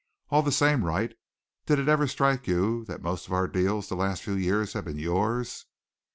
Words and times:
All 0.31 0.41
the 0.41 0.51
same, 0.51 0.83
Wright, 0.83 1.13
did 1.67 1.77
it 1.77 1.87
ever 1.87 2.07
strike 2.07 2.47
you 2.47 2.83
that 2.85 3.03
most 3.03 3.27
of 3.27 3.33
our 3.33 3.47
deals 3.47 3.87
the 3.87 3.95
last 3.95 4.23
few 4.23 4.33
years 4.33 4.73
have 4.73 4.85
been 4.85 4.97
yours?" 4.97 5.67